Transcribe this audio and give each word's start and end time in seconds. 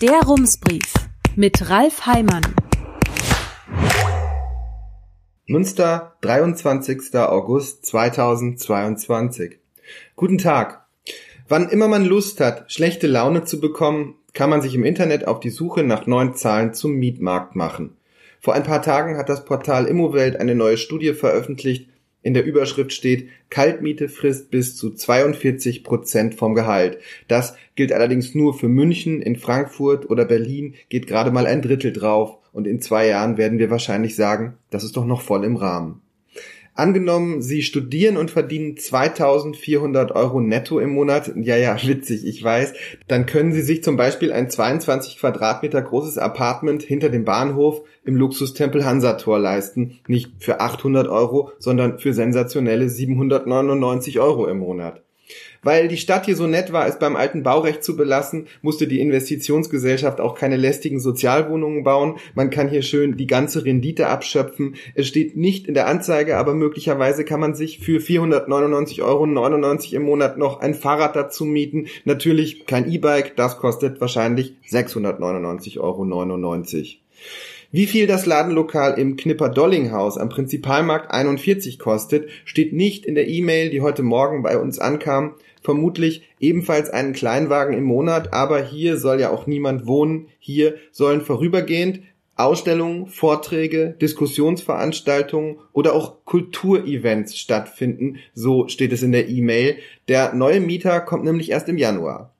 Der 0.00 0.22
Rumsbrief 0.22 0.94
mit 1.36 1.68
Ralf 1.68 2.06
Heimann. 2.06 2.40
Münster, 5.46 6.16
23. 6.22 7.14
August 7.16 7.84
2022. 7.84 9.58
Guten 10.16 10.38
Tag. 10.38 10.86
Wann 11.48 11.68
immer 11.68 11.86
man 11.86 12.06
Lust 12.06 12.40
hat, 12.40 12.72
schlechte 12.72 13.08
Laune 13.08 13.44
zu 13.44 13.60
bekommen, 13.60 14.14
kann 14.32 14.48
man 14.48 14.62
sich 14.62 14.74
im 14.74 14.84
Internet 14.84 15.28
auf 15.28 15.38
die 15.38 15.50
Suche 15.50 15.82
nach 15.82 16.06
neuen 16.06 16.32
Zahlen 16.32 16.72
zum 16.72 16.92
Mietmarkt 16.92 17.54
machen. 17.54 17.98
Vor 18.40 18.54
ein 18.54 18.62
paar 18.62 18.80
Tagen 18.80 19.18
hat 19.18 19.28
das 19.28 19.44
Portal 19.44 19.84
Immowelt 19.84 20.36
eine 20.36 20.54
neue 20.54 20.78
Studie 20.78 21.12
veröffentlicht, 21.12 21.90
in 22.22 22.34
der 22.34 22.44
Überschrift 22.44 22.92
steht, 22.92 23.28
Kaltmiete 23.48 24.08
frisst 24.08 24.50
bis 24.50 24.76
zu 24.76 24.90
42 24.90 25.84
Prozent 25.84 26.34
vom 26.34 26.54
Gehalt. 26.54 26.98
Das 27.28 27.54
gilt 27.74 27.92
allerdings 27.92 28.34
nur 28.34 28.54
für 28.54 28.68
München, 28.68 29.22
in 29.22 29.36
Frankfurt 29.36 30.10
oder 30.10 30.24
Berlin 30.24 30.74
geht 30.88 31.06
gerade 31.06 31.30
mal 31.30 31.46
ein 31.46 31.62
Drittel 31.62 31.92
drauf 31.92 32.38
und 32.52 32.66
in 32.66 32.80
zwei 32.80 33.06
Jahren 33.06 33.38
werden 33.38 33.58
wir 33.58 33.70
wahrscheinlich 33.70 34.16
sagen, 34.16 34.54
das 34.70 34.84
ist 34.84 34.96
doch 34.96 35.06
noch 35.06 35.22
voll 35.22 35.44
im 35.44 35.56
Rahmen. 35.56 36.00
Angenommen, 36.74 37.42
Sie 37.42 37.62
studieren 37.62 38.16
und 38.16 38.30
verdienen 38.30 38.76
2400 38.76 40.12
Euro 40.12 40.40
netto 40.40 40.78
im 40.78 40.90
Monat. 40.90 41.32
Ja, 41.36 41.56
ja, 41.56 41.76
witzig, 41.84 42.26
ich 42.26 42.42
weiß. 42.42 42.72
Dann 43.08 43.26
können 43.26 43.52
Sie 43.52 43.62
sich 43.62 43.82
zum 43.82 43.96
Beispiel 43.96 44.32
ein 44.32 44.48
22 44.48 45.18
Quadratmeter 45.18 45.82
großes 45.82 46.16
Apartment 46.16 46.82
hinter 46.82 47.10
dem 47.10 47.24
Bahnhof 47.24 47.82
im 48.04 48.16
Luxustempel 48.16 48.84
Hansator 48.84 49.38
leisten. 49.38 49.98
Nicht 50.06 50.32
für 50.38 50.60
800 50.60 51.08
Euro, 51.08 51.52
sondern 51.58 51.98
für 51.98 52.14
sensationelle 52.14 52.88
799 52.88 54.20
Euro 54.20 54.46
im 54.46 54.58
Monat. 54.58 55.02
Weil 55.62 55.88
die 55.88 55.98
Stadt 55.98 56.24
hier 56.24 56.36
so 56.36 56.46
nett 56.46 56.72
war, 56.72 56.86
es 56.86 56.98
beim 56.98 57.16
alten 57.16 57.42
Baurecht 57.42 57.84
zu 57.84 57.96
belassen, 57.96 58.46
musste 58.62 58.86
die 58.86 59.00
Investitionsgesellschaft 59.00 60.20
auch 60.20 60.34
keine 60.34 60.56
lästigen 60.56 61.00
Sozialwohnungen 61.00 61.84
bauen. 61.84 62.16
Man 62.34 62.50
kann 62.50 62.68
hier 62.68 62.82
schön 62.82 63.16
die 63.16 63.26
ganze 63.26 63.64
Rendite 63.64 64.06
abschöpfen. 64.08 64.76
Es 64.94 65.06
steht 65.08 65.36
nicht 65.36 65.66
in 65.66 65.74
der 65.74 65.86
Anzeige, 65.86 66.38
aber 66.38 66.54
möglicherweise 66.54 67.24
kann 67.24 67.40
man 67.40 67.54
sich 67.54 67.78
für 67.80 67.98
499,99 68.00 69.02
Euro 69.02 69.24
im 69.96 70.02
Monat 70.02 70.38
noch 70.38 70.60
ein 70.60 70.74
Fahrrad 70.74 71.14
dazu 71.14 71.44
mieten. 71.44 71.88
Natürlich 72.04 72.66
kein 72.66 72.90
E-Bike, 72.90 73.36
das 73.36 73.58
kostet 73.58 74.00
wahrscheinlich 74.00 74.54
699,99 74.70 75.78
Euro. 75.80 76.06
Wie 77.72 77.86
viel 77.86 78.08
das 78.08 78.26
Ladenlokal 78.26 78.98
im 78.98 79.14
Knipper-Dollinghaus 79.14 80.18
am 80.18 80.28
Prinzipalmarkt 80.28 81.12
41 81.12 81.78
kostet, 81.78 82.28
steht 82.44 82.72
nicht 82.72 83.06
in 83.06 83.14
der 83.14 83.28
E-Mail, 83.28 83.70
die 83.70 83.80
heute 83.80 84.02
Morgen 84.02 84.42
bei 84.42 84.58
uns 84.58 84.80
ankam. 84.80 85.36
Vermutlich 85.62 86.28
ebenfalls 86.40 86.90
einen 86.90 87.12
Kleinwagen 87.12 87.72
im 87.76 87.84
Monat, 87.84 88.32
aber 88.32 88.60
hier 88.60 88.96
soll 88.96 89.20
ja 89.20 89.30
auch 89.30 89.46
niemand 89.46 89.86
wohnen. 89.86 90.26
Hier 90.40 90.74
sollen 90.90 91.20
vorübergehend 91.20 92.00
Ausstellungen, 92.34 93.06
Vorträge, 93.06 93.94
Diskussionsveranstaltungen 94.00 95.58
oder 95.72 95.94
auch 95.94 96.24
Kulturevents 96.24 97.38
stattfinden, 97.38 98.16
so 98.34 98.66
steht 98.66 98.92
es 98.92 99.04
in 99.04 99.12
der 99.12 99.28
E-Mail. 99.28 99.76
Der 100.08 100.34
neue 100.34 100.58
Mieter 100.58 101.00
kommt 101.00 101.24
nämlich 101.24 101.50
erst 101.52 101.68
im 101.68 101.78
Januar. 101.78 102.34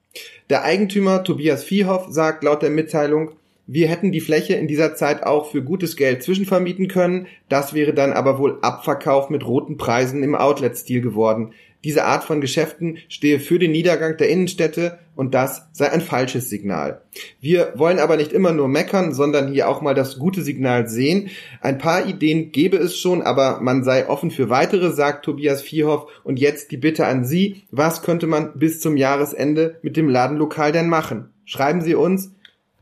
Der 0.49 0.65
Eigentümer 0.65 1.23
Tobias 1.23 1.63
Viehhoff 1.63 2.07
sagt 2.09 2.43
laut 2.43 2.63
der 2.63 2.71
Mitteilung, 2.71 3.31
wir 3.67 3.89
hätten 3.89 4.13
die 4.13 4.21
Fläche 4.21 4.55
in 4.55 4.69
dieser 4.69 4.95
Zeit 4.95 5.23
auch 5.23 5.51
für 5.51 5.63
gutes 5.63 5.97
Geld 5.97 6.23
zwischenvermieten 6.23 6.89
können. 6.89 7.27
Das 7.49 7.73
wäre 7.75 7.95
dann 7.95 8.13
aber 8.13 8.39
wohl 8.39 8.59
Abverkauf 8.63 9.31
mit 9.31 9.47
roten 9.47 9.77
Preisen 9.77 10.23
im 10.23 10.35
Outlet-Stil 10.35 11.01
geworden. 11.01 11.53
Diese 11.83 12.05
Art 12.05 12.25
von 12.25 12.43
Geschäften 12.43 12.99
stehe 13.09 13.41
für 13.41 13.59
den 13.59 13.73
Niedergang 13.73 14.19
der 14.19 14.29
Innenstädte 14.29 14.99
und 15.17 15.35
das 15.35 15.69
sei 15.73 15.91
ein 15.91 16.03
falsches 16.03 16.51
Signal. 16.51 17.01
Wir 17.41 17.73
wollen 17.75 17.99
aber 17.99 18.17
nicht 18.17 18.33
immer 18.33 18.53
nur 18.53 18.69
meckern, 18.69 19.15
sondern 19.15 19.51
hier 19.51 19.69
auch 19.69 19.81
mal 19.81 19.95
das 19.95 20.19
gute 20.19 20.43
Signal 20.43 20.89
sehen. 20.89 21.31
Ein 21.63 21.79
paar 21.79 22.07
Ideen 22.07 22.53
gäbe 22.53 22.77
es 22.77 22.99
schon, 22.99 23.23
aber 23.23 23.61
man 23.63 23.83
sei 23.83 24.09
offen 24.09 24.31
für 24.31 24.51
weitere, 24.51 24.91
sagt 24.91 25.25
Tobias 25.25 25.63
Vierhoff. 25.63 26.07
Und 26.23 26.39
jetzt 26.39 26.71
die 26.71 26.77
Bitte 26.77 27.07
an 27.07 27.25
Sie, 27.25 27.63
was 27.71 28.03
könnte 28.03 28.27
man 28.27 28.59
bis 28.59 28.81
zum 28.81 28.99
Jahresende 28.99 29.79
mit 29.81 29.97
dem 29.97 30.09
Ladenlokal 30.09 30.73
denn 30.73 30.89
machen? 30.89 31.31
Schreiben 31.47 31.81
Sie 31.81 31.95
uns 31.95 32.33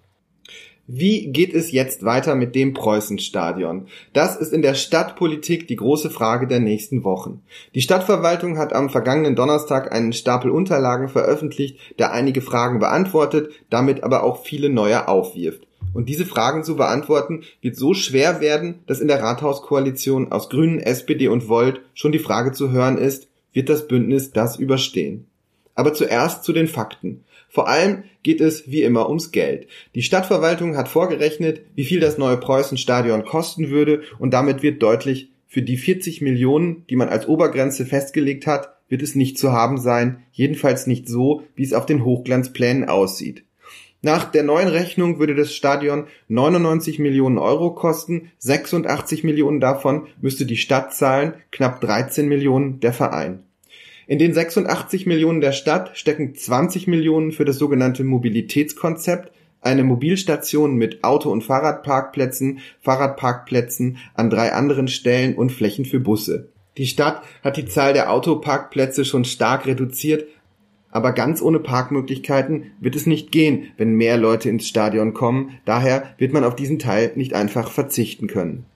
Wie 0.89 1.31
geht 1.31 1.55
es 1.55 1.71
jetzt 1.71 2.05
weiter 2.05 2.35
mit 2.35 2.57
dem 2.57 2.75
Preußenstadion? 2.75 3.87
Das 4.13 4.37
ist 4.37 4.53
in 4.53 4.63
der 4.63 4.75
Stadtpolitik 4.75 5.69
die 5.69 5.77
große 5.77 6.11
Frage 6.11 6.49
der 6.49 6.59
nächsten 6.59 7.05
Wochen. 7.05 7.43
Die 7.77 7.81
Stadtverwaltung 7.81 8.59
hat 8.59 8.73
am 8.73 8.91
vergangenen 8.91 9.37
Donnerstag 9.37 9.93
einen 9.93 10.13
Stapel 10.13 10.51
Unterlagen 10.51 11.09
veröffentlicht, 11.09 11.79
der 12.01 12.13
einige 12.13 12.41
Fragen 12.41 12.81
beantwortet, 12.81 13.53
damit 13.71 14.03
aber 14.03 14.25
auch 14.25 14.43
viele 14.43 14.69
neue 14.69 15.07
aufwirft. 15.07 15.69
Und 15.93 16.09
diese 16.09 16.25
Fragen 16.25 16.63
zu 16.63 16.77
beantworten 16.77 17.43
wird 17.61 17.77
so 17.77 17.95
schwer 17.95 18.41
werden, 18.41 18.81
dass 18.87 19.01
in 19.01 19.09
der 19.09 19.23
Rathauskoalition 19.23 20.31
aus 20.31 20.49
Grünen, 20.49 20.79
SPD 20.79 21.29
und 21.29 21.49
Volt 21.49 21.81
schon 21.95 22.13
die 22.13 22.19
Frage 22.19 22.53
zu 22.53 22.71
hören 22.71 22.99
ist, 22.99 23.29
wird 23.53 23.69
das 23.69 23.89
Bündnis 23.89 24.31
das 24.31 24.57
überstehen? 24.57 25.27
Aber 25.75 25.93
zuerst 25.95 26.45
zu 26.45 26.53
den 26.53 26.69
Fakten. 26.69 27.25
Vor 27.49 27.69
allem 27.69 28.05
geht 28.23 28.41
es 28.41 28.71
wie 28.71 28.83
immer 28.83 29.09
ums 29.09 29.33
Geld. 29.33 29.67
Die 29.97 30.03
Stadtverwaltung 30.03 30.77
hat 30.77 30.89
vorgerechnet, 30.89 31.63
wie 31.75 31.85
viel 31.85 31.99
das 31.99 32.17
neue 32.17 32.37
Preußenstadion 32.37 33.25
kosten 33.25 33.71
würde 33.71 34.03
und 34.21 34.33
damit 34.33 34.63
wird 34.63 34.83
deutlich, 34.83 35.31
für 35.49 35.63
die 35.63 35.79
40 35.79 36.21
Millionen, 36.21 36.87
die 36.89 36.95
man 36.95 37.09
als 37.09 37.27
Obergrenze 37.27 37.85
festgelegt 37.85 38.47
hat, 38.47 38.77
wird 38.89 39.03
es 39.03 39.17
nicht 39.17 39.37
zu 39.37 39.51
haben 39.51 39.79
sein, 39.79 40.23
jedenfalls 40.31 40.87
nicht 40.87 41.09
so, 41.09 41.43
wie 41.57 41.65
es 41.65 41.73
auf 41.73 41.87
den 41.87 42.05
Hochglanzplänen 42.05 42.89
aussieht. 42.89 43.43
Nach 44.03 44.25
der 44.25 44.43
neuen 44.43 44.69
Rechnung 44.69 45.19
würde 45.19 45.35
das 45.35 45.55
Stadion 45.55 46.07
99 46.29 46.99
Millionen 46.99 47.37
Euro 47.37 47.75
kosten, 47.75 48.31
86 48.39 49.25
Millionen 49.25 49.61
davon 49.61 50.07
müsste 50.23 50.47
die 50.47 50.57
Stadt 50.57 50.95
zahlen, 50.95 51.35
knapp 51.53 51.83
13 51.83 52.27
Millionen 52.27 52.81
der 52.81 52.95
Verein. 52.95 53.45
In 54.07 54.19
den 54.19 54.33
86 54.33 55.07
Millionen 55.07 55.43
der 55.43 55.53
Stadt 55.53 55.97
stecken 55.99 56.35
20 56.35 56.87
Millionen 56.87 57.31
für 57.31 57.45
das 57.45 57.59
sogenannte 57.59 58.03
Mobilitätskonzept, 58.03 59.33
eine 59.61 59.85
Mobilstation 59.85 60.77
mit 60.77 61.05
Auto- 61.05 61.31
und 61.31 61.45
Fahrradparkplätzen, 61.45 62.61
Fahrradparkplätzen 62.81 63.99
an 64.15 64.31
drei 64.31 64.53
anderen 64.53 64.89
Stellen 64.89 65.35
und 65.35 65.53
Flächen 65.53 65.85
für 65.85 66.01
Busse. 66.01 66.49
Die 66.79 66.87
Stadt 66.87 67.23
hat 67.45 67.59
die 67.59 67.67
Zahl 67.67 67.93
der 67.93 68.11
Autoparkplätze 68.11 69.05
schon 69.05 69.27
stark 69.27 69.67
reduziert, 69.67 70.25
aber 70.91 71.13
ganz 71.13 71.41
ohne 71.43 71.61
Parkmöglichkeiten 71.61 72.73
wird 72.81 72.97
es 72.97 73.07
nicht 73.07 73.33
gehen, 73.33 73.69
wenn 73.77 73.95
mehr 73.95 74.17
Leute 74.17 74.49
ins 74.49 74.67
Stadion 74.67 75.15
kommen. 75.15 75.59
Daher 75.65 76.15
wird 76.19 76.33
man 76.33 76.45
auf 76.45 76.57
diesen 76.57 76.79
Teil 76.79 77.13
nicht 77.15 77.35
einfach 77.35 77.71
verzichten 77.71 78.27
können. 78.27 78.67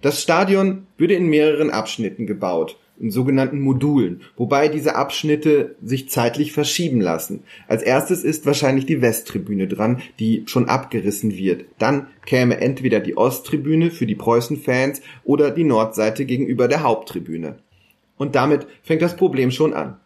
Das 0.00 0.20
Stadion 0.20 0.86
würde 0.98 1.14
in 1.14 1.28
mehreren 1.28 1.70
Abschnitten 1.70 2.26
gebaut, 2.26 2.76
in 2.98 3.10
sogenannten 3.10 3.60
Modulen, 3.60 4.22
wobei 4.36 4.68
diese 4.68 4.96
Abschnitte 4.96 5.76
sich 5.82 6.08
zeitlich 6.08 6.52
verschieben 6.52 7.00
lassen. 7.00 7.44
Als 7.68 7.82
erstes 7.82 8.24
ist 8.24 8.44
wahrscheinlich 8.44 8.86
die 8.86 9.00
Westtribüne 9.00 9.68
dran, 9.68 10.02
die 10.18 10.42
schon 10.46 10.68
abgerissen 10.68 11.36
wird. 11.36 11.66
Dann 11.78 12.08
käme 12.26 12.60
entweder 12.60 12.98
die 13.00 13.16
Osttribüne 13.16 13.90
für 13.90 14.06
die 14.06 14.14
Preußen-Fans 14.16 15.02
oder 15.24 15.50
die 15.50 15.64
Nordseite 15.64 16.24
gegenüber 16.24 16.66
der 16.66 16.82
Haupttribüne. 16.82 17.58
Und 18.16 18.34
damit 18.34 18.66
fängt 18.82 19.02
das 19.02 19.16
Problem 19.16 19.50
schon 19.50 19.72
an. 19.72 19.98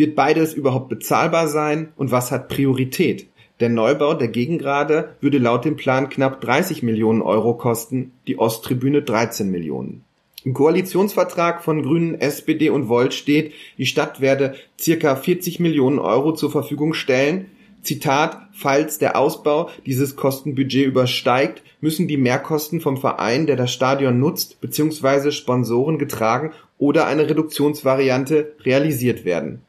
Wird 0.00 0.16
beides 0.16 0.54
überhaupt 0.54 0.88
bezahlbar 0.88 1.46
sein 1.46 1.92
und 1.94 2.10
was 2.10 2.30
hat 2.30 2.48
Priorität? 2.48 3.26
Der 3.60 3.68
Neubau 3.68 4.14
der 4.14 4.28
Gegengrade 4.28 5.14
würde 5.20 5.36
laut 5.36 5.66
dem 5.66 5.76
Plan 5.76 6.08
knapp 6.08 6.40
30 6.40 6.82
Millionen 6.82 7.20
Euro 7.20 7.52
kosten, 7.52 8.12
die 8.26 8.38
Osttribüne 8.38 9.02
13 9.02 9.50
Millionen. 9.50 10.02
Im 10.42 10.54
Koalitionsvertrag 10.54 11.62
von 11.62 11.82
Grünen, 11.82 12.18
SPD 12.18 12.70
und 12.70 12.88
Volt 12.88 13.12
steht, 13.12 13.52
die 13.76 13.84
Stadt 13.84 14.22
werde 14.22 14.54
circa 14.80 15.16
40 15.16 15.60
Millionen 15.60 15.98
Euro 15.98 16.32
zur 16.32 16.50
Verfügung 16.50 16.94
stellen. 16.94 17.50
Zitat, 17.82 18.38
falls 18.54 18.96
der 18.96 19.18
Ausbau 19.18 19.68
dieses 19.84 20.16
Kostenbudget 20.16 20.86
übersteigt, 20.86 21.62
müssen 21.82 22.08
die 22.08 22.16
Mehrkosten 22.16 22.80
vom 22.80 22.96
Verein, 22.96 23.46
der 23.46 23.56
das 23.56 23.70
Stadion 23.70 24.18
nutzt, 24.18 24.62
bzw. 24.62 25.30
Sponsoren 25.30 25.98
getragen 25.98 26.52
oder 26.78 27.06
eine 27.06 27.28
Reduktionsvariante 27.28 28.54
realisiert 28.64 29.26
werden. 29.26 29.60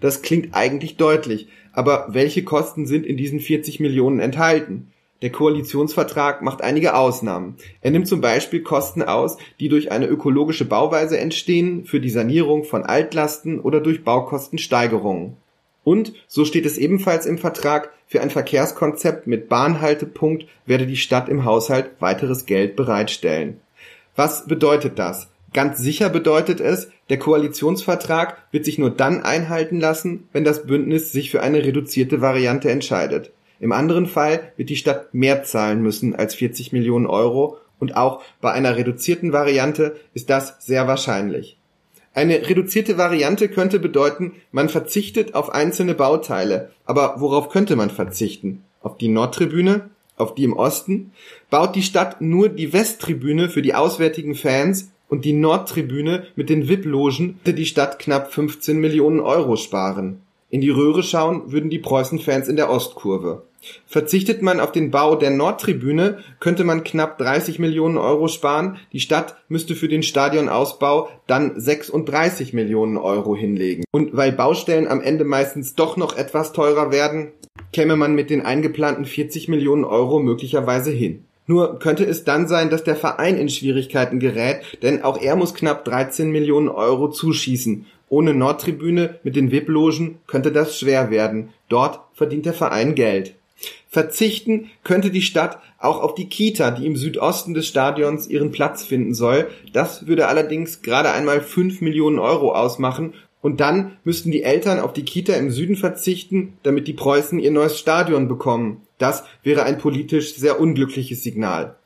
Das 0.00 0.22
klingt 0.22 0.54
eigentlich 0.54 0.96
deutlich, 0.96 1.48
aber 1.72 2.08
welche 2.10 2.44
Kosten 2.44 2.86
sind 2.86 3.06
in 3.06 3.16
diesen 3.16 3.40
40 3.40 3.80
Millionen 3.80 4.20
enthalten? 4.20 4.92
Der 5.22 5.30
Koalitionsvertrag 5.30 6.40
macht 6.40 6.62
einige 6.62 6.94
Ausnahmen. 6.94 7.56
Er 7.82 7.90
nimmt 7.90 8.08
zum 8.08 8.22
Beispiel 8.22 8.62
Kosten 8.62 9.02
aus, 9.02 9.36
die 9.58 9.68
durch 9.68 9.92
eine 9.92 10.06
ökologische 10.06 10.64
Bauweise 10.64 11.18
entstehen, 11.18 11.84
für 11.84 12.00
die 12.00 12.08
Sanierung 12.08 12.64
von 12.64 12.84
Altlasten 12.84 13.60
oder 13.60 13.80
durch 13.80 14.02
Baukostensteigerungen. 14.02 15.36
Und, 15.84 16.14
so 16.26 16.44
steht 16.44 16.66
es 16.66 16.78
ebenfalls 16.78 17.26
im 17.26 17.38
Vertrag, 17.38 17.92
für 18.06 18.20
ein 18.22 18.30
Verkehrskonzept 18.30 19.26
mit 19.26 19.48
Bahnhaltepunkt 19.48 20.46
werde 20.66 20.86
die 20.86 20.96
Stadt 20.96 21.28
im 21.28 21.44
Haushalt 21.44 21.90
weiteres 22.00 22.46
Geld 22.46 22.74
bereitstellen. 22.74 23.60
Was 24.16 24.46
bedeutet 24.46 24.98
das? 24.98 25.28
Ganz 25.52 25.78
sicher 25.78 26.08
bedeutet 26.08 26.60
es, 26.60 26.90
der 27.10 27.18
Koalitionsvertrag 27.18 28.38
wird 28.52 28.64
sich 28.64 28.78
nur 28.78 28.90
dann 28.90 29.22
einhalten 29.22 29.80
lassen, 29.80 30.28
wenn 30.32 30.44
das 30.44 30.66
Bündnis 30.66 31.12
sich 31.12 31.30
für 31.30 31.42
eine 31.42 31.64
reduzierte 31.64 32.20
Variante 32.20 32.70
entscheidet. 32.70 33.32
Im 33.58 33.72
anderen 33.72 34.06
Fall 34.06 34.52
wird 34.56 34.70
die 34.70 34.76
Stadt 34.76 35.12
mehr 35.12 35.42
zahlen 35.42 35.82
müssen 35.82 36.14
als 36.14 36.34
40 36.36 36.72
Millionen 36.72 37.06
Euro 37.06 37.58
und 37.78 37.96
auch 37.96 38.22
bei 38.40 38.52
einer 38.52 38.76
reduzierten 38.76 39.32
Variante 39.32 39.96
ist 40.14 40.30
das 40.30 40.56
sehr 40.60 40.86
wahrscheinlich. 40.86 41.58
Eine 42.14 42.48
reduzierte 42.48 42.96
Variante 42.96 43.48
könnte 43.48 43.78
bedeuten, 43.78 44.32
man 44.52 44.68
verzichtet 44.68 45.34
auf 45.34 45.50
einzelne 45.50 45.94
Bauteile. 45.94 46.70
Aber 46.84 47.16
worauf 47.18 47.50
könnte 47.50 47.76
man 47.76 47.90
verzichten? 47.90 48.64
Auf 48.82 48.98
die 48.98 49.08
Nordtribüne? 49.08 49.90
Auf 50.16 50.34
die 50.34 50.44
im 50.44 50.52
Osten? 50.52 51.12
Baut 51.50 51.74
die 51.76 51.82
Stadt 51.82 52.20
nur 52.20 52.48
die 52.48 52.72
Westtribüne 52.72 53.48
für 53.48 53.62
die 53.62 53.74
auswärtigen 53.74 54.34
Fans 54.34 54.90
und 55.10 55.26
die 55.26 55.34
Nordtribüne 55.34 56.24
mit 56.36 56.48
den 56.48 56.68
VIP-Logen 56.68 57.38
die 57.44 57.66
Stadt 57.66 57.98
knapp 57.98 58.32
15 58.32 58.78
Millionen 58.78 59.20
Euro 59.20 59.56
sparen. 59.56 60.22
In 60.48 60.60
die 60.60 60.70
Röhre 60.70 61.02
schauen 61.02 61.52
würden 61.52 61.70
die 61.70 61.78
Preußen-Fans 61.78 62.48
in 62.48 62.56
der 62.56 62.70
Ostkurve. 62.70 63.42
Verzichtet 63.86 64.40
man 64.40 64.58
auf 64.58 64.72
den 64.72 64.90
Bau 64.90 65.16
der 65.16 65.30
Nordtribüne, 65.30 66.18
könnte 66.38 66.64
man 66.64 66.82
knapp 66.82 67.18
30 67.18 67.58
Millionen 67.58 67.98
Euro 67.98 68.26
sparen. 68.26 68.78
Die 68.92 69.00
Stadt 69.00 69.36
müsste 69.48 69.74
für 69.74 69.88
den 69.88 70.02
Stadionausbau 70.02 71.10
dann 71.26 71.60
36 71.60 72.52
Millionen 72.52 72.96
Euro 72.96 73.36
hinlegen. 73.36 73.84
Und 73.92 74.16
weil 74.16 74.32
Baustellen 74.32 74.88
am 74.88 75.02
Ende 75.02 75.24
meistens 75.24 75.74
doch 75.74 75.96
noch 75.96 76.16
etwas 76.16 76.52
teurer 76.52 76.90
werden, 76.90 77.32
käme 77.72 77.96
man 77.96 78.14
mit 78.14 78.30
den 78.30 78.44
eingeplanten 78.44 79.04
40 79.04 79.48
Millionen 79.48 79.84
Euro 79.84 80.20
möglicherweise 80.20 80.90
hin. 80.90 81.26
Nur 81.50 81.80
könnte 81.80 82.04
es 82.04 82.22
dann 82.22 82.46
sein, 82.46 82.70
dass 82.70 82.84
der 82.84 82.94
Verein 82.94 83.36
in 83.36 83.48
Schwierigkeiten 83.48 84.20
gerät, 84.20 84.60
denn 84.84 85.02
auch 85.02 85.20
er 85.20 85.34
muss 85.34 85.52
knapp 85.52 85.84
13 85.84 86.30
Millionen 86.30 86.68
Euro 86.68 87.10
zuschießen. 87.10 87.86
Ohne 88.08 88.34
Nordtribüne 88.34 89.18
mit 89.24 89.34
den 89.34 89.50
VIP-Logen 89.50 90.20
könnte 90.28 90.52
das 90.52 90.78
schwer 90.78 91.10
werden. 91.10 91.48
Dort 91.68 92.02
verdient 92.14 92.46
der 92.46 92.54
Verein 92.54 92.94
Geld. 92.94 93.34
Verzichten 93.88 94.70
könnte 94.84 95.10
die 95.10 95.22
Stadt 95.22 95.58
auch 95.80 96.00
auf 96.00 96.14
die 96.14 96.28
Kita, 96.28 96.70
die 96.70 96.86
im 96.86 96.94
Südosten 96.94 97.52
des 97.52 97.66
Stadions 97.66 98.28
ihren 98.28 98.52
Platz 98.52 98.84
finden 98.84 99.12
soll. 99.12 99.48
Das 99.72 100.06
würde 100.06 100.28
allerdings 100.28 100.82
gerade 100.82 101.10
einmal 101.10 101.40
5 101.40 101.80
Millionen 101.80 102.20
Euro 102.20 102.54
ausmachen 102.54 103.14
und 103.42 103.60
dann 103.60 103.96
müssten 104.04 104.30
die 104.30 104.42
Eltern 104.42 104.80
auf 104.80 104.92
die 104.92 105.04
Kita 105.04 105.34
im 105.34 105.50
Süden 105.50 105.76
verzichten, 105.76 106.54
damit 106.62 106.88
die 106.88 106.92
Preußen 106.92 107.38
ihr 107.38 107.50
neues 107.50 107.78
Stadion 107.78 108.28
bekommen. 108.28 108.82
Das 108.98 109.24
wäre 109.42 109.62
ein 109.62 109.78
politisch 109.78 110.34
sehr 110.34 110.60
unglückliches 110.60 111.22
Signal. 111.22 111.76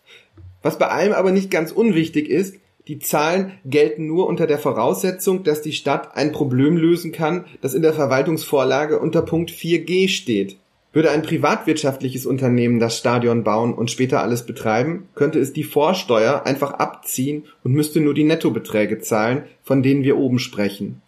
Was 0.62 0.78
bei 0.78 0.88
allem 0.88 1.12
aber 1.12 1.30
nicht 1.30 1.50
ganz 1.50 1.70
unwichtig 1.70 2.28
ist, 2.28 2.56
die 2.88 2.98
Zahlen 2.98 3.52
gelten 3.64 4.06
nur 4.06 4.26
unter 4.26 4.46
der 4.46 4.58
Voraussetzung, 4.58 5.42
dass 5.42 5.62
die 5.62 5.72
Stadt 5.72 6.16
ein 6.16 6.32
Problem 6.32 6.76
lösen 6.76 7.12
kann, 7.12 7.46
das 7.62 7.72
in 7.72 7.82
der 7.82 7.94
Verwaltungsvorlage 7.94 8.98
unter 8.98 9.22
Punkt 9.22 9.50
4g 9.50 10.08
steht. 10.08 10.58
Würde 10.92 11.10
ein 11.10 11.22
privatwirtschaftliches 11.22 12.26
Unternehmen 12.26 12.78
das 12.78 12.98
Stadion 12.98 13.42
bauen 13.42 13.74
und 13.74 13.90
später 13.90 14.22
alles 14.22 14.46
betreiben, 14.46 15.08
könnte 15.14 15.38
es 15.38 15.52
die 15.52 15.64
Vorsteuer 15.64 16.46
einfach 16.46 16.74
abziehen 16.74 17.44
und 17.64 17.72
müsste 17.72 18.00
nur 18.00 18.14
die 18.14 18.24
Nettobeträge 18.24 19.00
zahlen, 19.00 19.44
von 19.62 19.82
denen 19.82 20.04
wir 20.04 20.18
oben 20.18 20.38
sprechen. 20.38 21.00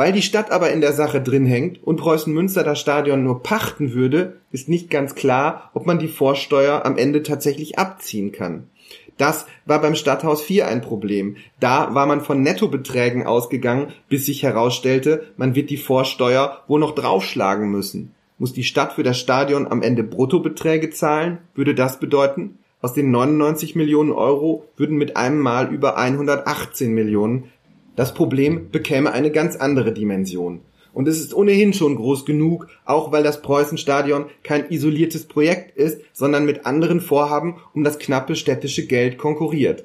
Weil 0.00 0.12
die 0.12 0.22
Stadt 0.22 0.50
aber 0.50 0.70
in 0.70 0.80
der 0.80 0.94
Sache 0.94 1.20
drin 1.20 1.44
hängt 1.44 1.84
und 1.84 1.98
Preußen 1.98 2.32
Münster 2.32 2.64
das 2.64 2.80
Stadion 2.80 3.22
nur 3.22 3.42
pachten 3.42 3.92
würde, 3.92 4.38
ist 4.50 4.66
nicht 4.66 4.88
ganz 4.88 5.14
klar, 5.14 5.70
ob 5.74 5.84
man 5.84 5.98
die 5.98 6.08
Vorsteuer 6.08 6.86
am 6.86 6.96
Ende 6.96 7.22
tatsächlich 7.22 7.78
abziehen 7.78 8.32
kann. 8.32 8.70
Das 9.18 9.44
war 9.66 9.78
beim 9.78 9.94
Stadthaus 9.94 10.40
4 10.40 10.68
ein 10.68 10.80
Problem. 10.80 11.36
Da 11.60 11.94
war 11.94 12.06
man 12.06 12.22
von 12.22 12.40
Nettobeträgen 12.40 13.26
ausgegangen, 13.26 13.88
bis 14.08 14.24
sich 14.24 14.42
herausstellte, 14.42 15.26
man 15.36 15.54
wird 15.54 15.68
die 15.68 15.76
Vorsteuer 15.76 16.62
wohl 16.66 16.80
noch 16.80 16.94
draufschlagen 16.94 17.70
müssen. 17.70 18.14
Muss 18.38 18.54
die 18.54 18.64
Stadt 18.64 18.94
für 18.94 19.02
das 19.02 19.18
Stadion 19.18 19.66
am 19.66 19.82
Ende 19.82 20.02
Bruttobeträge 20.02 20.88
zahlen, 20.88 21.40
würde 21.54 21.74
das 21.74 22.00
bedeuten, 22.00 22.58
aus 22.80 22.94
den 22.94 23.10
99 23.10 23.76
Millionen 23.76 24.12
Euro 24.12 24.64
würden 24.78 24.96
mit 24.96 25.18
einem 25.18 25.40
Mal 25.40 25.70
über 25.70 25.98
118 25.98 26.90
Millionen 26.94 27.50
das 28.00 28.14
Problem 28.14 28.70
bekäme 28.70 29.12
eine 29.12 29.30
ganz 29.30 29.56
andere 29.56 29.92
Dimension. 29.92 30.62
Und 30.94 31.06
es 31.06 31.20
ist 31.20 31.34
ohnehin 31.34 31.74
schon 31.74 31.96
groß 31.96 32.24
genug, 32.24 32.66
auch 32.86 33.12
weil 33.12 33.22
das 33.22 33.42
Preußenstadion 33.42 34.24
kein 34.42 34.70
isoliertes 34.70 35.26
Projekt 35.26 35.76
ist, 35.76 36.00
sondern 36.14 36.46
mit 36.46 36.64
anderen 36.64 37.02
Vorhaben 37.02 37.56
um 37.74 37.84
das 37.84 37.98
knappe 37.98 38.36
städtische 38.36 38.86
Geld 38.86 39.18
konkurriert. 39.18 39.84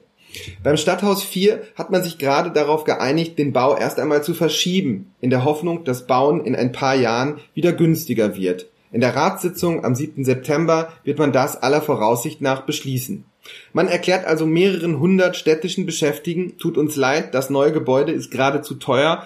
Beim 0.63 0.77
Stadthaus 0.77 1.25
4 1.25 1.61
hat 1.75 1.91
man 1.91 2.03
sich 2.03 2.17
gerade 2.17 2.51
darauf 2.51 2.85
geeinigt, 2.85 3.37
den 3.37 3.51
Bau 3.51 3.75
erst 3.75 3.99
einmal 3.99 4.23
zu 4.23 4.33
verschieben, 4.33 5.13
in 5.19 5.29
der 5.29 5.43
Hoffnung, 5.43 5.83
dass 5.83 6.07
Bauen 6.07 6.45
in 6.45 6.55
ein 6.55 6.71
paar 6.71 6.95
Jahren 6.95 7.39
wieder 7.53 7.73
günstiger 7.73 8.37
wird. 8.37 8.67
In 8.93 9.01
der 9.01 9.13
Ratssitzung 9.13 9.83
am 9.83 9.93
7. 9.93 10.23
September 10.23 10.93
wird 11.03 11.19
man 11.19 11.33
das 11.33 11.61
aller 11.61 11.81
Voraussicht 11.81 12.39
nach 12.39 12.61
beschließen. 12.61 13.25
Man 13.73 13.87
erklärt 13.87 14.25
also 14.25 14.45
mehreren 14.45 14.99
hundert 14.99 15.37
städtischen 15.37 15.85
Beschäftigten, 15.85 16.57
tut 16.57 16.77
uns 16.77 16.95
leid, 16.95 17.33
das 17.33 17.49
neue 17.49 17.71
Gebäude 17.71 18.11
ist 18.11 18.31
geradezu 18.31 18.75
teuer, 18.75 19.25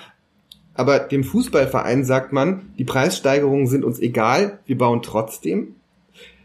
aber 0.74 1.00
dem 1.00 1.24
Fußballverein 1.24 2.06
sagt 2.06 2.32
man, 2.32 2.74
die 2.78 2.86
Preissteigerungen 2.86 3.68
sind 3.68 3.84
uns 3.84 4.00
egal, 4.00 4.60
wir 4.66 4.78
bauen 4.78 5.02
trotzdem. 5.02 5.76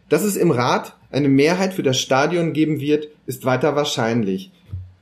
Dass 0.09 0.25
es 0.25 0.37
im 0.37 0.51
Rat 0.51 0.97
eine 1.11 1.29
Mehrheit 1.29 1.73
für 1.75 1.83
das 1.83 2.01
Stadion 2.01 2.53
geben 2.53 2.81
wird, 2.81 3.09
ist 3.27 3.45
weiter 3.45 3.77
wahrscheinlich, 3.77 4.51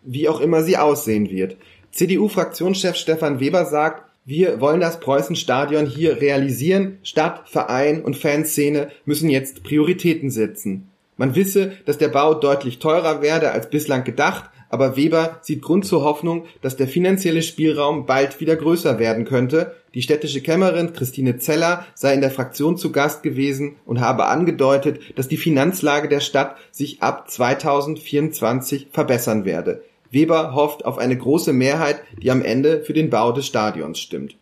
wie 0.02 0.28
auch 0.28 0.40
immer 0.40 0.62
sie 0.62 0.76
aussehen 0.76 1.30
wird. 1.30 1.56
CDU-Fraktionschef 1.92 2.96
Stefan 2.96 3.40
Weber 3.40 3.64
sagt, 3.64 4.04
wir 4.24 4.60
wollen 4.60 4.80
das 4.80 5.00
Preußenstadion 5.00 5.86
hier 5.86 6.20
realisieren. 6.20 6.98
Stadt, 7.02 7.48
Verein 7.48 8.02
und 8.02 8.16
Fanszene 8.16 8.90
müssen 9.04 9.28
jetzt 9.28 9.64
Prioritäten 9.64 10.30
setzen. 10.30 10.91
Man 11.16 11.34
wisse, 11.34 11.72
dass 11.84 11.98
der 11.98 12.08
Bau 12.08 12.34
deutlich 12.34 12.78
teurer 12.78 13.22
werde 13.22 13.52
als 13.52 13.68
bislang 13.70 14.04
gedacht, 14.04 14.50
aber 14.72 14.96
Weber 14.96 15.38
sieht 15.42 15.60
Grund 15.60 15.84
zur 15.84 16.02
Hoffnung, 16.02 16.46
dass 16.62 16.76
der 16.76 16.88
finanzielle 16.88 17.42
Spielraum 17.42 18.06
bald 18.06 18.40
wieder 18.40 18.56
größer 18.56 18.98
werden 18.98 19.26
könnte. 19.26 19.76
Die 19.92 20.00
städtische 20.00 20.40
Kämmerin 20.40 20.94
Christine 20.94 21.36
Zeller 21.36 21.84
sei 21.94 22.14
in 22.14 22.22
der 22.22 22.30
Fraktion 22.30 22.78
zu 22.78 22.90
Gast 22.90 23.22
gewesen 23.22 23.76
und 23.84 24.00
habe 24.00 24.24
angedeutet, 24.24 25.00
dass 25.14 25.28
die 25.28 25.36
Finanzlage 25.36 26.08
der 26.08 26.20
Stadt 26.20 26.56
sich 26.70 27.02
ab 27.02 27.30
2024 27.30 28.88
verbessern 28.90 29.44
werde. 29.44 29.84
Weber 30.10 30.54
hofft 30.54 30.86
auf 30.86 30.96
eine 30.96 31.18
große 31.18 31.52
Mehrheit, 31.52 32.02
die 32.22 32.30
am 32.30 32.42
Ende 32.42 32.82
für 32.82 32.94
den 32.94 33.10
Bau 33.10 33.32
des 33.32 33.46
Stadions 33.46 33.98
stimmt. 33.98 34.36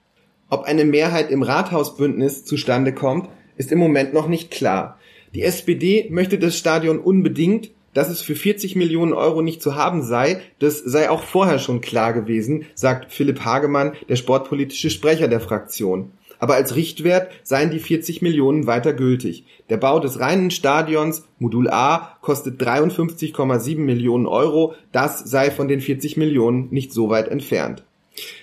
Ob 0.49 0.63
eine 0.63 0.85
Mehrheit 0.85 1.33
im 1.33 1.43
Rathausbündnis 1.43 2.45
zustande 2.45 2.93
kommt, 2.93 3.29
ist 3.57 3.73
im 3.73 3.79
Moment 3.79 4.15
noch 4.15 4.29
nicht 4.29 4.53
klar. 4.53 4.99
Die 5.35 5.43
SPD 5.43 6.09
möchte 6.11 6.39
das 6.39 6.59
Stadion 6.59 6.99
unbedingt, 6.99 7.71
dass 7.95 8.09
es 8.09 8.21
für 8.21 8.35
40 8.35 8.75
Millionen 8.75 9.13
Euro 9.13 9.43
nicht 9.43 9.63
zu 9.63 9.77
haben 9.77 10.03
sei, 10.03 10.41
das 10.59 10.79
sei 10.79 11.09
auch 11.09 11.23
vorher 11.23 11.59
schon 11.59 11.81
klar 11.81 12.13
gewesen, 12.13 12.67
sagt 12.75 13.13
Philipp 13.13 13.45
Hagemann, 13.45 13.93
der 14.09 14.17
sportpolitische 14.17 14.91
Sprecher 14.91 15.29
der 15.29 15.41
Fraktion. 15.41 16.11
Aber 16.41 16.55
als 16.55 16.75
Richtwert 16.75 17.31
seien 17.45 17.71
die 17.71 17.79
40 17.79 18.23
Millionen 18.23 18.67
weiter 18.67 18.93
gültig. 18.93 19.45
Der 19.69 19.77
Bau 19.77 20.01
des 20.01 20.19
reinen 20.19 20.51
Stadions 20.51 21.25
Modul 21.39 21.69
A 21.69 22.17
kostet 22.23 22.61
53,7 22.61 23.79
Millionen 23.79 24.27
Euro. 24.27 24.75
Das 24.91 25.19
sei 25.19 25.51
von 25.51 25.69
den 25.69 25.81
40 25.81 26.17
Millionen 26.17 26.69
nicht 26.71 26.93
so 26.93 27.11
weit 27.11 27.29
entfernt. 27.29 27.85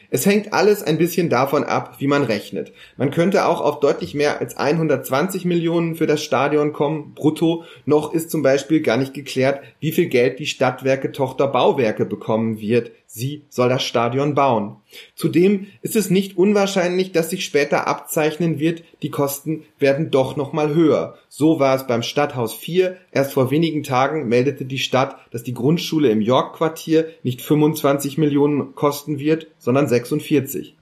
Es 0.10 0.26
hängt 0.26 0.54
alles 0.54 0.84
ein 0.84 0.98
bisschen 0.98 1.30
davon 1.30 1.66
ab, 1.66 1.96
wie 2.00 2.08
man 2.08 2.24
rechnet. 2.24 2.72
Man 2.96 3.12
könnte 3.12 3.46
auch 3.46 3.60
auf 3.60 3.82
deutlich 3.82 4.14
mehr 4.14 4.40
als 4.40 4.56
120 4.56 5.44
Millionen 5.44 5.96
für 5.96 6.08
das 6.08 6.24
Stadion 6.24 6.72
kommen, 6.72 7.14
brutto. 7.14 7.66
Noch 7.86 8.14
ist 8.14 8.32
zum 8.32 8.42
Beispiel 8.42 8.82
gar 8.82 8.96
nicht 8.96 9.14
geklärt, 9.14 9.62
wie 9.80 9.92
viel 9.92 10.08
Geld 10.08 10.40
die 10.40 10.46
Stadtwerke 10.46 11.12
Tochter 11.12 11.48
Bauwerke 11.48 12.06
bekommen 12.06 12.62
wird. 12.62 12.92
Sie 13.10 13.44
soll 13.50 13.70
das 13.70 13.84
Stadion 13.84 14.36
bauen. 14.36 14.76
Zudem 15.16 15.68
ist 15.82 15.96
es 15.96 16.10
nicht 16.10 16.38
unwahrscheinlich, 16.38 17.14
dass 17.14 17.30
sich 17.30 17.46
später 17.46 17.88
abzeichnen 17.88 18.60
wird, 18.60 18.84
die 19.02 19.10
Kosten 19.10 19.64
werden 19.80 20.12
doch 20.12 20.36
nochmal 20.36 20.76
höher. 20.76 21.18
So 21.30 21.60
war 21.60 21.76
es 21.76 21.88
beim 21.88 22.04
Stadthaus 22.04 22.54
4. 22.54 22.98
Erst 23.12 23.34
vor 23.34 23.50
wenigen 23.50 23.84
Tagen 23.84 24.28
meldete 24.28 24.66
die 24.66 24.78
Stadt, 24.78 25.16
dass 25.32 25.44
die 25.44 25.54
Grundschule 25.54 26.10
im 26.10 26.22
York-Quartier 26.22 27.08
nicht 27.24 27.42
25 27.42 28.18
Millionen 28.18 28.76
kosten 28.76 29.20
wird, 29.20 29.48
sondern 29.58 29.88
46. 29.88 30.77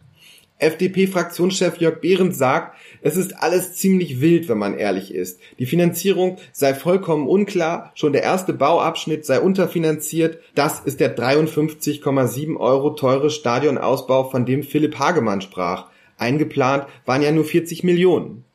FDP-Fraktionschef 0.59 1.77
Jörg 1.77 1.99
Behrendt 1.99 2.35
sagt, 2.35 2.77
es 3.01 3.17
ist 3.17 3.37
alles 3.43 3.73
ziemlich 3.73 4.21
wild, 4.21 4.47
wenn 4.47 4.57
man 4.57 4.77
ehrlich 4.77 5.13
ist. 5.13 5.39
Die 5.59 5.65
Finanzierung 5.65 6.37
sei 6.53 6.73
vollkommen 6.73 7.27
unklar, 7.27 7.91
schon 7.95 8.13
der 8.13 8.23
erste 8.23 8.53
Bauabschnitt 8.53 9.25
sei 9.25 9.39
unterfinanziert. 9.39 10.39
Das 10.55 10.79
ist 10.79 10.99
der 10.99 11.17
53,7 11.17 12.57
Euro 12.57 12.91
teure 12.91 13.29
Stadionausbau, 13.29 14.29
von 14.29 14.45
dem 14.45 14.63
Philipp 14.63 14.97
Hagemann 14.97 15.41
sprach. 15.41 15.87
Eingeplant 16.17 16.87
waren 17.05 17.21
ja 17.21 17.31
nur 17.31 17.43
40 17.43 17.83
Millionen. 17.83 18.45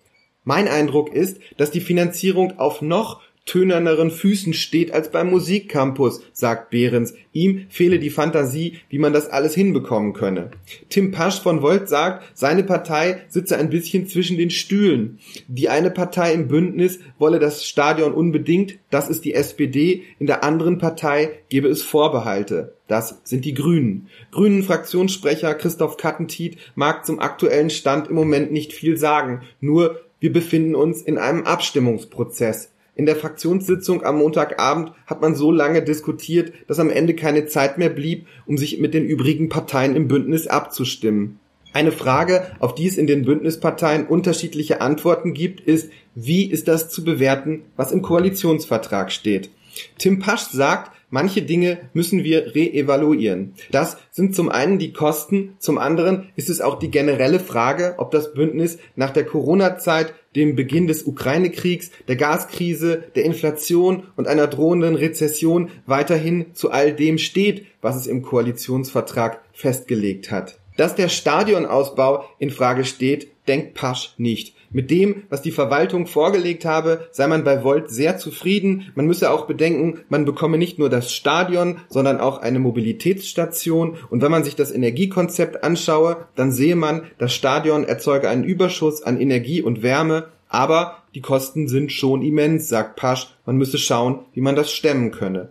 Mein 0.44 0.68
Eindruck 0.68 1.12
ist, 1.12 1.38
dass 1.58 1.70
die 1.70 1.82
Finanzierung 1.82 2.58
auf 2.58 2.80
noch 2.80 3.20
tönerneren 3.50 4.12
Füßen 4.12 4.54
steht 4.54 4.92
als 4.92 5.10
beim 5.10 5.28
Musikcampus, 5.30 6.22
sagt 6.32 6.70
Behrens. 6.70 7.14
Ihm 7.32 7.66
fehle 7.68 7.98
die 7.98 8.08
Fantasie, 8.08 8.78
wie 8.90 9.00
man 9.00 9.12
das 9.12 9.28
alles 9.28 9.56
hinbekommen 9.56 10.12
könne. 10.12 10.52
Tim 10.88 11.10
Pasch 11.10 11.40
von 11.40 11.60
Volt 11.60 11.88
sagt, 11.88 12.38
seine 12.38 12.62
Partei 12.62 13.22
sitze 13.26 13.58
ein 13.58 13.68
bisschen 13.68 14.06
zwischen 14.06 14.38
den 14.38 14.50
Stühlen. 14.50 15.18
Die 15.48 15.68
eine 15.68 15.90
Partei 15.90 16.32
im 16.32 16.46
Bündnis 16.46 17.00
wolle 17.18 17.40
das 17.40 17.66
Stadion 17.66 18.12
unbedingt, 18.12 18.78
das 18.88 19.08
ist 19.08 19.24
die 19.24 19.34
SPD, 19.34 20.04
in 20.20 20.28
der 20.28 20.44
anderen 20.44 20.78
Partei 20.78 21.30
gebe 21.48 21.66
es 21.66 21.82
Vorbehalte. 21.82 22.76
Das 22.86 23.20
sind 23.24 23.44
die 23.44 23.54
Grünen. 23.54 24.06
Grünen 24.30 24.62
Fraktionssprecher 24.62 25.56
Christoph 25.56 25.96
Kattentiet 25.96 26.56
mag 26.76 27.04
zum 27.04 27.18
aktuellen 27.18 27.70
Stand 27.70 28.06
im 28.06 28.14
Moment 28.14 28.52
nicht 28.52 28.72
viel 28.72 28.96
sagen, 28.96 29.42
nur 29.60 29.98
wir 30.20 30.32
befinden 30.32 30.76
uns 30.76 31.02
in 31.02 31.18
einem 31.18 31.42
Abstimmungsprozess. 31.42 32.70
In 33.00 33.06
der 33.06 33.16
Fraktionssitzung 33.16 34.04
am 34.04 34.18
Montagabend 34.18 34.92
hat 35.06 35.22
man 35.22 35.34
so 35.34 35.50
lange 35.50 35.80
diskutiert, 35.80 36.52
dass 36.66 36.78
am 36.78 36.90
Ende 36.90 37.14
keine 37.14 37.46
Zeit 37.46 37.78
mehr 37.78 37.88
blieb, 37.88 38.26
um 38.44 38.58
sich 38.58 38.78
mit 38.78 38.92
den 38.92 39.06
übrigen 39.06 39.48
Parteien 39.48 39.96
im 39.96 40.06
Bündnis 40.06 40.46
abzustimmen. 40.46 41.40
Eine 41.72 41.92
Frage, 41.92 42.48
auf 42.58 42.74
die 42.74 42.86
es 42.86 42.98
in 42.98 43.06
den 43.06 43.24
Bündnisparteien 43.24 44.06
unterschiedliche 44.06 44.82
Antworten 44.82 45.32
gibt, 45.32 45.62
ist, 45.62 45.90
wie 46.14 46.44
ist 46.44 46.68
das 46.68 46.90
zu 46.90 47.02
bewerten, 47.02 47.62
was 47.74 47.90
im 47.90 48.02
Koalitionsvertrag 48.02 49.10
steht? 49.12 49.48
Tim 49.96 50.18
Pasch 50.18 50.50
sagt, 50.52 50.92
Manche 51.10 51.42
Dinge 51.42 51.78
müssen 51.92 52.22
wir 52.22 52.54
reevaluieren. 52.54 53.54
Das 53.72 53.96
sind 54.12 54.34
zum 54.36 54.48
einen 54.48 54.78
die 54.78 54.92
Kosten, 54.92 55.56
zum 55.58 55.76
anderen 55.76 56.30
ist 56.36 56.48
es 56.48 56.60
auch 56.60 56.78
die 56.78 56.90
generelle 56.90 57.40
Frage, 57.40 57.96
ob 57.98 58.12
das 58.12 58.32
Bündnis 58.32 58.78
nach 58.94 59.10
der 59.10 59.24
Corona-Zeit, 59.24 60.14
dem 60.36 60.54
Beginn 60.54 60.86
des 60.86 61.02
Ukraine-Kriegs, 61.02 61.90
der 62.06 62.14
Gaskrise, 62.14 63.02
der 63.16 63.24
Inflation 63.24 64.04
und 64.14 64.28
einer 64.28 64.46
drohenden 64.46 64.94
Rezession 64.94 65.70
weiterhin 65.86 66.54
zu 66.54 66.70
all 66.70 66.92
dem 66.92 67.18
steht, 67.18 67.66
was 67.82 67.96
es 67.96 68.06
im 68.06 68.22
Koalitionsvertrag 68.22 69.40
festgelegt 69.52 70.30
hat. 70.30 70.60
Dass 70.76 70.94
der 70.94 71.08
Stadionausbau 71.08 72.24
in 72.38 72.50
Frage 72.50 72.84
steht, 72.84 73.28
denkt 73.48 73.74
Pasch 73.74 74.14
nicht. 74.16 74.54
Mit 74.72 74.92
dem, 74.92 75.24
was 75.28 75.42
die 75.42 75.50
Verwaltung 75.50 76.06
vorgelegt 76.06 76.64
habe, 76.64 77.08
sei 77.10 77.26
man 77.26 77.42
bei 77.42 77.64
Volt 77.64 77.90
sehr 77.90 78.18
zufrieden. 78.18 78.92
Man 78.94 79.06
müsse 79.06 79.32
auch 79.32 79.46
bedenken, 79.46 80.00
man 80.08 80.24
bekomme 80.24 80.58
nicht 80.58 80.78
nur 80.78 80.88
das 80.88 81.12
Stadion, 81.12 81.78
sondern 81.88 82.20
auch 82.20 82.38
eine 82.38 82.60
Mobilitätsstation. 82.60 83.98
Und 84.10 84.22
wenn 84.22 84.30
man 84.30 84.44
sich 84.44 84.54
das 84.54 84.70
Energiekonzept 84.70 85.64
anschaue, 85.64 86.28
dann 86.36 86.52
sehe 86.52 86.76
man, 86.76 87.02
das 87.18 87.34
Stadion 87.34 87.82
erzeuge 87.82 88.28
einen 88.28 88.44
Überschuss 88.44 89.02
an 89.02 89.20
Energie 89.20 89.60
und 89.60 89.82
Wärme. 89.82 90.28
Aber 90.48 90.98
die 91.16 91.20
Kosten 91.20 91.66
sind 91.66 91.90
schon 91.90 92.22
immens, 92.22 92.68
sagt 92.68 92.94
Pasch. 92.94 93.34
Man 93.46 93.56
müsse 93.56 93.78
schauen, 93.78 94.20
wie 94.34 94.40
man 94.40 94.54
das 94.54 94.70
stemmen 94.70 95.10
könne. 95.10 95.50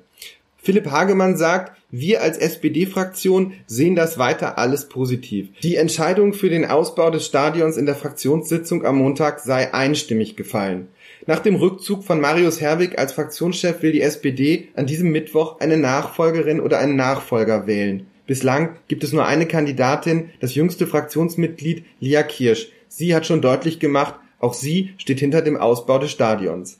Philipp 0.61 0.91
Hagemann 0.91 1.37
sagt, 1.37 1.77
wir 1.91 2.21
als 2.21 2.37
SPD-Fraktion 2.37 3.53
sehen 3.65 3.95
das 3.95 4.19
weiter 4.19 4.57
alles 4.57 4.89
positiv. 4.89 5.49
Die 5.63 5.75
Entscheidung 5.75 6.33
für 6.33 6.49
den 6.49 6.65
Ausbau 6.65 7.09
des 7.09 7.25
Stadions 7.25 7.77
in 7.77 7.85
der 7.85 7.95
Fraktionssitzung 7.95 8.85
am 8.85 8.97
Montag 8.97 9.39
sei 9.39 9.73
einstimmig 9.73 10.35
gefallen. 10.35 10.89
Nach 11.25 11.39
dem 11.39 11.55
Rückzug 11.55 12.03
von 12.03 12.21
Marius 12.21 12.61
Herwig 12.61 12.99
als 12.99 13.13
Fraktionschef 13.13 13.81
will 13.81 13.91
die 13.91 14.01
SPD 14.01 14.67
an 14.75 14.85
diesem 14.85 15.11
Mittwoch 15.11 15.59
eine 15.59 15.77
Nachfolgerin 15.77 16.59
oder 16.59 16.79
einen 16.79 16.95
Nachfolger 16.95 17.65
wählen. 17.65 18.05
Bislang 18.27 18.75
gibt 18.87 19.03
es 19.03 19.11
nur 19.11 19.25
eine 19.25 19.47
Kandidatin, 19.47 20.29
das 20.39 20.53
jüngste 20.53 20.85
Fraktionsmitglied 20.85 21.83
Lia 21.99 22.21
Kirsch. 22.21 22.69
Sie 22.87 23.15
hat 23.15 23.25
schon 23.25 23.41
deutlich 23.41 23.79
gemacht, 23.79 24.15
auch 24.39 24.53
sie 24.53 24.93
steht 24.97 25.19
hinter 25.19 25.41
dem 25.41 25.57
Ausbau 25.57 25.97
des 25.97 26.11
Stadions. 26.11 26.79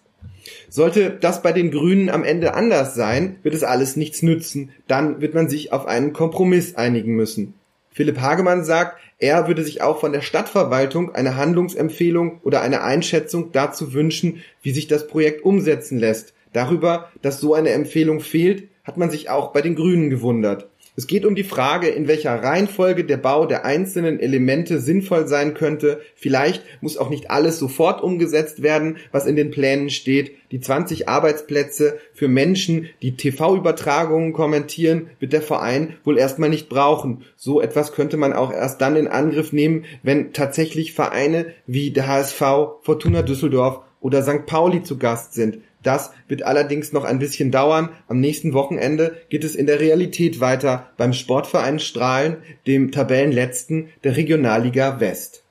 Sollte 0.70 1.12
das 1.12 1.42
bei 1.42 1.52
den 1.52 1.72
Grünen 1.72 2.10
am 2.10 2.24
Ende 2.24 2.54
anders 2.54 2.96
sein, 2.96 3.38
wird 3.44 3.56
es 3.56 3.64
alles 3.64 3.96
nichts 3.96 4.22
nützen. 4.22 4.72
Dann 4.88 5.22
wird 5.22 5.34
man 5.34 5.50
sich 5.50 5.74
auf 5.74 5.86
einen 5.86 6.14
Kompromiss 6.14 6.76
einigen 6.76 7.16
müssen. 7.16 7.54
Philipp 7.92 8.22
Hagemann 8.22 8.64
sagt, 8.64 9.00
er 9.18 9.48
würde 9.48 9.64
sich 9.64 9.82
auch 9.82 10.00
von 10.00 10.14
der 10.14 10.22
Stadtverwaltung 10.22 11.14
eine 11.14 11.36
Handlungsempfehlung 11.36 12.40
oder 12.44 12.62
eine 12.62 12.82
Einschätzung 12.84 13.52
dazu 13.52 13.94
wünschen, 13.94 14.42
wie 14.62 14.72
sich 14.72 14.88
das 14.88 15.08
Projekt 15.08 15.44
umsetzen 15.44 16.00
lässt. 16.00 16.34
Darüber, 16.54 17.10
dass 17.22 17.40
so 17.40 17.54
eine 17.54 17.72
Empfehlung 17.72 18.22
fehlt, 18.22 18.70
hat 18.84 18.98
man 18.98 19.10
sich 19.10 19.30
auch 19.30 19.52
bei 19.52 19.62
den 19.62 19.76
Grünen 19.76 20.10
gewundert. 20.10 20.70
Es 21.00 21.08
geht 21.08 21.26
um 21.26 21.34
die 21.34 21.46
Frage, 21.46 21.88
in 21.88 22.10
welcher 22.10 22.44
Reihenfolge 22.44 23.06
der 23.06 23.16
Bau 23.16 23.46
der 23.46 23.64
einzelnen 23.64 24.20
Elemente 24.20 24.82
sinnvoll 24.82 25.30
sein 25.30 25.54
könnte. 25.54 26.02
Vielleicht 26.14 26.62
muss 26.82 26.98
auch 26.98 27.10
nicht 27.10 27.32
alles 27.32 27.58
sofort 27.58 28.04
umgesetzt 28.04 28.64
werden, 28.64 28.98
was 29.14 29.26
in 29.26 29.38
den 29.38 29.50
Plänen 29.50 29.90
steht. 29.92 30.34
Die 30.52 30.60
20 30.60 31.08
Arbeitsplätze 31.08 32.00
für 32.14 32.28
Menschen, 32.28 32.90
die 33.02 33.16
TV-Übertragungen 33.16 34.34
kommentieren, 34.34 35.10
wird 35.22 35.32
der 35.32 35.42
Verein 35.42 35.96
wohl 36.04 36.18
erstmal 36.18 36.50
nicht 36.50 36.68
brauchen. 36.68 37.24
So 37.38 37.62
etwas 37.62 37.94
könnte 37.94 38.18
man 38.18 38.34
auch 38.34 38.52
erst 38.52 38.82
dann 38.82 38.98
in 38.98 39.08
Angriff 39.08 39.54
nehmen, 39.54 39.86
wenn 40.04 40.34
tatsächlich 40.34 40.92
Vereine 40.92 41.46
wie 41.66 41.92
der 41.92 42.08
HSV, 42.08 42.42
Fortuna 42.82 43.22
Düsseldorf 43.22 43.84
oder 44.02 44.22
St. 44.22 44.46
Pauli 44.46 44.84
zu 44.84 44.98
Gast 44.98 45.34
sind. 45.34 45.60
Das 45.84 46.12
wird 46.28 46.44
allerdings 46.44 46.92
noch 46.92 47.06
ein 47.06 47.20
bisschen 47.20 47.52
dauern. 47.52 47.90
Am 48.08 48.20
nächsten 48.20 48.54
Wochenende 48.54 49.18
geht 49.30 49.44
es 49.44 49.56
in 49.56 49.66
der 49.66 49.80
Realität 49.80 50.40
weiter 50.40 50.90
beim 50.98 51.14
Sportverein 51.14 51.80
Strahlen, 51.80 52.38
dem 52.68 52.92
Tabellenletzten 52.92 53.90
der 54.04 54.18
Regionalliga 54.18 55.00
West. 55.00 55.44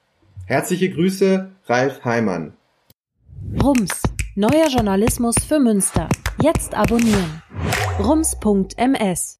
Herzliche 0.47 0.91
Grüße, 0.91 1.51
Ralf 1.67 2.05
Heimann. 2.05 2.55
Rums, 3.63 4.03
neuer 4.35 4.69
Journalismus 4.69 5.37
für 5.47 5.59
Münster. 5.59 6.09
Jetzt 6.43 6.75
abonnieren. 6.75 7.43
rums.ms 7.99 9.39